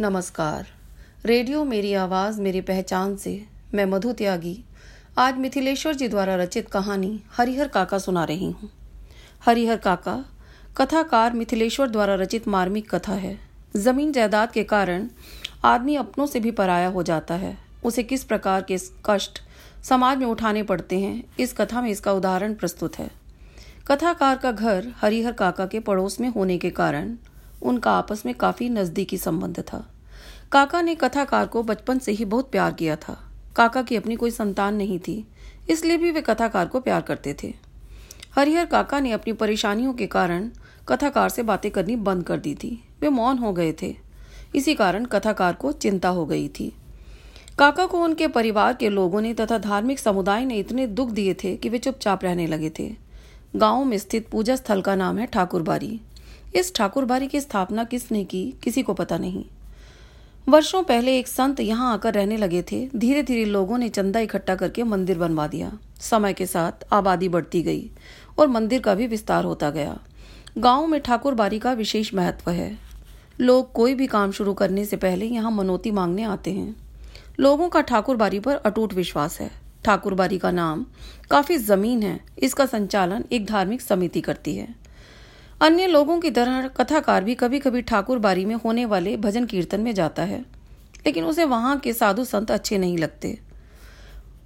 [0.00, 0.66] नमस्कार।
[1.26, 3.30] रेडियो मेरी आवाज़, मेरी पहचान से
[3.74, 4.64] मैं मधु त्यागी।
[5.18, 8.70] आज मिथिलेश्वर जी द्वारा रचित कहानी हरिहर काका सुना रही हूँ।
[9.46, 10.24] हरिहर काका,
[10.76, 13.38] कथाकार मिथिलेश्वर द्वारा रचित मार्मिक कथा है।
[13.76, 15.08] ज़मीन जायदाद के कारण
[15.64, 18.76] आदमी अपनों से भी पराया हो जाता है। उसे किस प्रकार के
[19.06, 19.40] कष्ट
[19.84, 23.10] समाज में उठाने पड़ते हैं, इस कथा में इसका उदाहरण प्रस्तुत है।
[23.88, 27.16] कथाकार का घर हरिहर काका के पड़ोस में होने के कारण
[27.62, 29.86] उनका आपस में काफ़ी नजदीकी संबंध था।
[30.52, 33.18] काका ने कथाकार को बचपन से ही बहुत प्यार किया था।
[33.56, 35.26] काका की अपनी कोई संतान नहीं थी,
[35.70, 37.54] इसलिए भी वे कथाकार को प्यार करते थे।
[38.34, 40.50] हरिहर काका ने अपनी परेशानियों के कारण
[40.88, 43.96] कथाकार से बातें करनी बंद कर दी थी। वे मौन हो गए थे।
[44.54, 46.72] इसी कारण कथाकार को चिंता हो गई थी।
[47.58, 51.56] काका को उनके परिवार के लोगों ने तथा धार्मिक समुदाय ने इतने दुख दिए थे
[51.56, 52.94] कि वे चुपचाप रहने लगे थे।
[53.56, 56.00] गाँव में स्थित पूजा स्थल का नाम है ठाकुरबारी।
[56.56, 59.44] इस ठाकुरबारी की स्थापना किसने की, किसी को पता नहीं।
[60.48, 64.54] वर्षों पहले एक संत यहाँ आकर रहने लगे थे। धीरे धीरे लोगों ने चंदा इकट्ठा
[64.54, 67.90] करके मंदिर बनवा दिया। समय के साथ आबादी बढ़ती गई
[68.38, 69.98] और मंदिर का भी विस्तार होता गया।
[70.58, 72.78] गाँव में ठाकुरबारी का विशेष महत्व है।
[73.40, 76.76] लोग कोई भी काम शुरू करने से पहले यहाँ मनोती मांगने आते हैं।
[77.40, 79.50] लोगों का ठाकुरबारी पर अटूट विश्वास है।
[79.84, 80.86] ठाकुरबारी का नाम
[81.30, 84.85] काफ़ी ज़मीन है। इसका संचालन एक धार्मिक समिति करती है।
[85.60, 89.80] अन्य लोगों की तरह कथाकार भी कभी कभी ठाकुर बारी में होने वाले भजन कीर्तन
[89.80, 90.38] में जाता है,
[91.06, 93.38] लेकिन उसे वहाँ के साधु संत अच्छे नहीं लगते।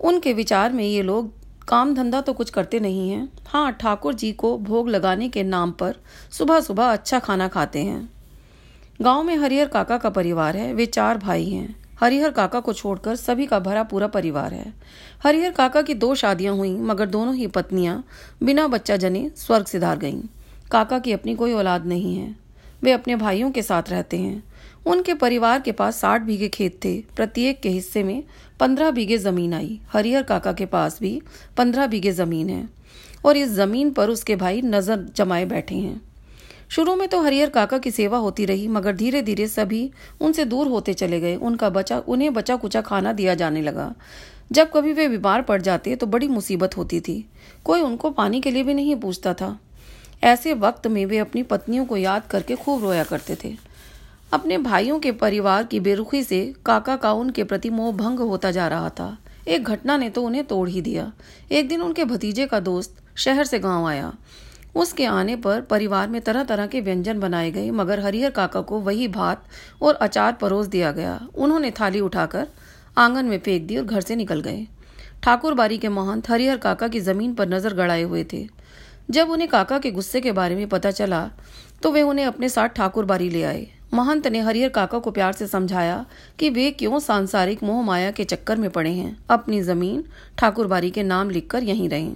[0.00, 1.30] उनके विचार में ये लोग
[1.68, 5.72] काम धंधा तो कुछ करते नहीं हैं। हाँ ठाकुर जी को भोग लगाने के नाम
[5.72, 5.96] पर
[6.32, 8.08] सुबह सुबह अच्छा खाना खाते हैं।
[9.00, 13.16] गाँव में हरिहर काका का परिवार है, वे चार भाई हैं। हरिहर काका को छोड़कर
[13.16, 14.72] सभी का भरा पूरा परिवार है।
[15.24, 18.02] हरिहर काका की दो शादियाँ हुई, मगर दोनों ही पत्नियाँ
[18.42, 20.22] बिना बच्चा जने स्वर्ग सिधार गईं।
[20.74, 22.34] काका की अपनी कोई औलाद नहीं है।
[22.82, 24.42] वे अपने भाइयों के साथ रहते हैं।
[24.86, 28.22] उनके परिवार के पास साठ बीघे खेत थे। प्रत्येक के हिस्से में
[28.60, 31.20] पंद्रह बीघे ज़मीन आई। हरिहर काका के पास भी
[31.56, 32.68] पंद्रह बीघे ज़मीन है।
[33.24, 36.00] और इस ज़मीन पर उसके भाई नज़र जमाए बैठे हैं।
[36.68, 39.90] शुरू में तो हरिहर काका की सेवा होती रही, मगर धीरे धीरे सभी
[40.20, 43.92] उनसे दूर होते चले गए। उनका बचा, उन्हें बचा कुचा खाना दिया जाने लगा।
[44.52, 47.24] जब कभी वे बीमार पड़ जाते तो बड़ी मुसीबत होती थी।
[47.64, 49.58] कोई उनको पानी के लिए भी नहीं पूछता था।
[50.24, 53.54] ऐसे वक्त में वे अपनी पत्नियों को याद करके खूब रोया करते थे।
[54.32, 58.68] अपने भाइयों के परिवार की बेरुखी से काका का उनके प्रति मोह भंग होता जा
[58.68, 59.16] रहा था।
[59.48, 61.12] एक घटना ने तो उन्हें तोड़ ही दिया।
[61.50, 64.12] एक दिन उनके भतीजे का दोस्त शहर से गाँव आया।
[64.74, 68.80] उसके आने पर परिवार में तरह तरह के व्यंजन बनाए गए, मगर हरिहर काका को
[68.80, 69.44] वही भात
[69.82, 72.48] और अचार परोस दिया गया। उन्होंने थाली उठाकर
[72.96, 74.66] आँगन में फेंक दी और घर से निकल गए।
[75.22, 78.46] ठाकुर बारी के महंत हरिहर काका की ज़मीन पर नज़र गड़ाए हुए थे।
[79.10, 81.28] जब उन्हें काका के गुस्से के बारे में पता चला
[81.82, 85.32] तो वे उन्हें अपने साथ ठाकुर बारी ले आए। महंत ने हरिहर काका को प्यार
[85.32, 86.04] से समझाया
[86.38, 90.04] कि वे क्यों सांसारिक मोह माया के चक्कर में पड़े हैं। अपनी ज़मीन,
[90.38, 92.14] ठाकुर बारी के नाम लिखकर यहीं रहें।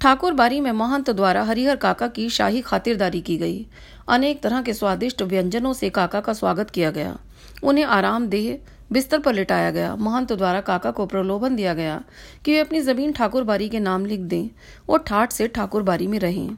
[0.00, 3.66] ठाकुर बारी में महंत द्वारा हरिहर काका की शाही खातिरदारी की गई।
[4.08, 7.16] अनेक तरह के स्वादिष्ट व्यंजनों से काका का स्वागत किया गया।
[7.62, 8.58] उन्हें आरामदेह
[8.92, 12.02] बिस्तर पर लिटाया गया। महंत द्वारा काका को प्रलोभन दिया गया
[12.44, 14.48] कि वे अपनी ज़मीन ठाकुर बारी के नाम लिख दें
[14.88, 16.56] और ठाठ से ठाकुर बारी में रहें।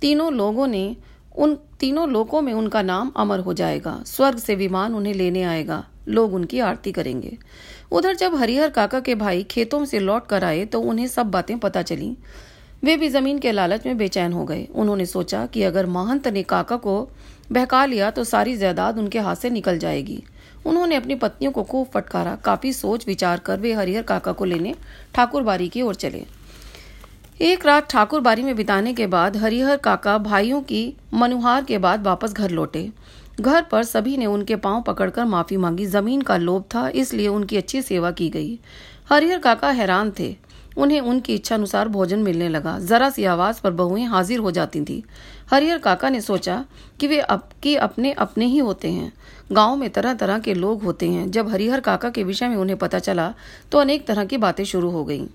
[0.00, 0.96] तीनों लोगों ने
[1.36, 5.84] उन, तीनों लोगों में उनका नाम अमर हो जाएगा। स्वर्ग से विमान उन्हें लेने आएगा।
[6.08, 7.36] लोग उनकी आरती करेंगे।
[7.92, 11.58] उधर जब हरिहर काका के भाई खेतों से लौट कर आए तो उन्हें सब बातें
[11.58, 12.16] पता चली।
[12.84, 16.42] वे भी ज़मीन के लालच में बेचैन हो गए। उन्होंने सोचा कि अगर महंत ने
[16.42, 17.08] काका को
[17.52, 20.22] बहका लिया तो सारी जायदाद उनके हाथ से निकल जाएगी।
[20.66, 24.74] उन्होंने अपनी पत्नियों को खूब फटकारा। काफ़ी सोच, विचार कर वे हरिहर काका को लेने
[25.14, 26.24] ठाकुर बारी की ओर चले।
[27.40, 32.02] एक रात ठाकुर बारी में बिताने के बाद हरिहर काका भाइयों की मनुहार के बाद
[32.02, 32.90] वापस घर लौटे।
[33.40, 37.56] घर पर सभी ने उनके पाँव पकड़कर माफ़ी मांगी। ज़मीन का लोभ था, इसलिए उनकी
[37.56, 38.58] अच्छी सेवा की गई।
[39.10, 40.36] हरिहर काका हैरान थे।
[40.76, 44.80] उन्हें उनकी इच्छा अनुसार भोजन मिलने लगा। जरा सी आवाज़ पर बहुएँ हाजिर हो जाती
[44.80, 45.02] थी।
[45.50, 46.64] हरिहर काका ने सोचा
[47.00, 49.12] कि वे अब, कि अपने अपने ही होते हैं।
[49.52, 52.78] गाँव में तरह तरह के लोग होते हैं। जब हरिहर काका के विषय में उन्हें
[52.78, 53.32] पता चला
[53.72, 55.26] तो अनेक तरह की बातें शुरू हो गईं।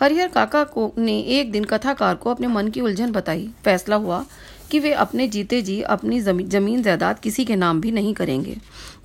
[0.00, 4.24] हरिहर काका को, ने एक दिन कथाकार को अपने मन की उलझन बताई। फैसला हुआ
[4.70, 8.56] कि वे अपने जीते जी अपनी ज़मीन जायदाद किसी के नाम भी नहीं करेंगे।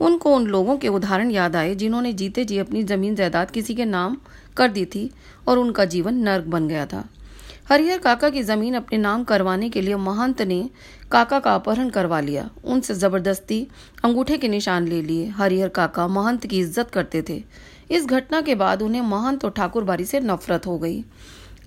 [0.01, 3.85] उनको उन लोगों के उदाहरण याद आए जिन्होंने जीते जी अपनी ज़मीन जायदाद किसी के
[3.85, 4.17] नाम
[4.57, 5.09] कर दी थी
[5.47, 7.03] और उनका जीवन नर्क बन गया था।
[7.69, 10.69] हरिहर काका की ज़मीन अपने नाम करवाने के लिए महंत ने
[11.11, 13.67] काका का अपहरण करवा लिया। उनसे ज़बरदस्ती
[14.03, 17.43] अंगूठे के निशान ले लिए। हरिहर काका महंत की इज़्ज़त करते थे।
[17.91, 21.03] इस घटना के बाद उन्हें महंत और ठाकुरबारी से नफरत हो गई।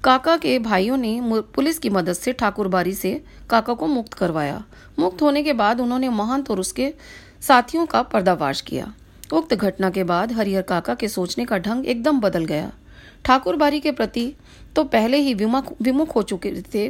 [0.05, 1.21] काका के भाइयों ने
[1.55, 3.13] पुलिस की मदद से ठाकुरबारी से
[3.51, 4.63] काका को मुक्त करवाया।
[4.99, 6.93] मुक्त होने के बाद उन्होंने महंत और उसके
[7.43, 8.93] साथियों का पर्दावाश किया।
[9.33, 12.73] उक्त घटना के बाद हरिहर काका के सोचने का ढंग एकदम बदल गया।
[13.25, 14.33] ठाकुर बारी के प्रति
[14.77, 16.87] तो पहले ही विमुख विमुख हो चुके थे।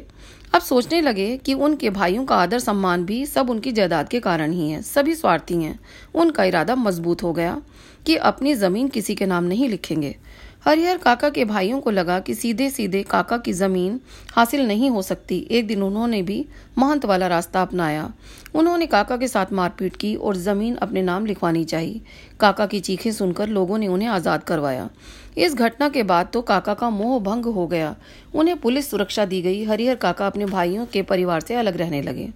[0.55, 4.53] अब सोचने लगे कि उनके भाइयों का आदर सम्मान भी सब उनकी जायदाद के कारण
[4.53, 5.79] ही है। सभी स्वार्थी हैं।
[6.15, 7.61] उनका इरादा मज़बूत हो गया
[8.07, 10.17] कि अपनी ज़मीन किसी के नाम नहीं लिखेंगे।
[10.65, 13.99] हरिहर काका के भाइयों को लगा कि सीधे सीधे काका की ज़मीन
[14.35, 16.45] हासिल नहीं हो सकती। एक दिन उन्होंने भी
[16.79, 18.09] महंत वाला रास्ता अपनाया।
[18.55, 22.01] उन्होंने काका के साथ मारपीट की और ज़मीन अपने नाम लिखवानी चाहिए
[22.41, 24.89] काका की चीखें सुनकर लोगों ने उन्हें आज़ाद करवाया।
[25.37, 27.95] इस घटना के बाद तो काका का मोह भंग हो गया।
[28.35, 32.29] उन्हें पुलिस सुरक्षा दी गई। हरिहर काका अपने भाइयों के परिवार से अलग रहने लगे।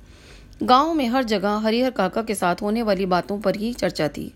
[0.62, 4.32] गाँव में हर जगह हरिहर काका के साथ होने वाली बातों पर ही चर्चा थी।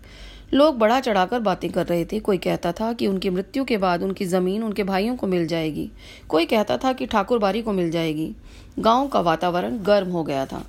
[0.53, 4.03] लोग बड़ा चढ़ाकर बातें कर रहे थे। कोई कहता था कि उनकी मृत्यु के बाद
[4.03, 5.91] उनकी ज़मीन उनके भाइयों को मिल जाएगी।
[6.29, 8.35] कोई कहता था कि ठाकुर बारी को मिल जाएगी।
[8.79, 10.65] गाँव का वातावरण गर्म हो गया था।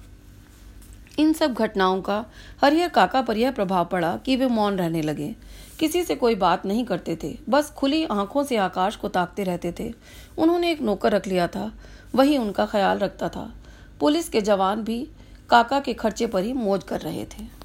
[1.19, 2.25] इन सब घटनाओं का
[2.63, 5.35] हरिहर काका पर यह प्रभाव पड़ा कि वे मौन रहने लगे।
[5.79, 9.75] किसी से कोई बात नहीं करते थे। बस खुली आँखों से आकाश को ताकते रहते
[9.81, 9.95] थे।
[10.39, 11.73] उन्होंने एक नौकर रख लिया था।
[12.15, 13.55] वही उनका ख्याल रखता था।
[14.01, 15.09] पुलिस के जवान भी
[15.51, 17.64] काका के खर्चे पर ही मौज कर रहे थे।